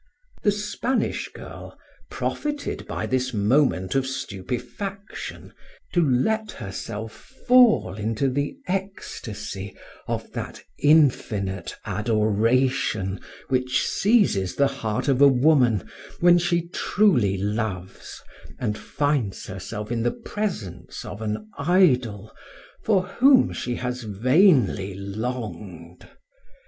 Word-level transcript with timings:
The 0.41 0.51
Spanish 0.51 1.29
girl 1.31 1.77
profited 2.09 2.87
by 2.87 3.05
this 3.05 3.35
moment 3.35 3.93
of 3.93 4.07
stupefaction 4.07 5.53
to 5.93 6.01
let 6.03 6.53
herself 6.53 7.11
fall 7.47 7.93
into 7.93 8.27
the 8.27 8.57
ecstasy 8.67 9.77
of 10.07 10.31
that 10.31 10.59
infinite 10.79 11.75
adoration 11.85 13.19
which 13.49 13.85
seizes 13.87 14.55
the 14.55 14.65
heart 14.65 15.07
of 15.07 15.21
a 15.21 15.27
woman, 15.27 15.87
when 16.19 16.39
she 16.39 16.67
truly 16.69 17.37
loves 17.37 18.23
and 18.57 18.79
finds 18.79 19.45
herself 19.45 19.91
in 19.91 20.01
the 20.01 20.09
presence 20.09 21.05
of 21.05 21.21
an 21.21 21.47
idol 21.59 22.33
for 22.83 23.03
whom 23.05 23.53
she 23.53 23.75
has 23.75 24.01
vainly 24.01 24.95
longed. 24.95 26.09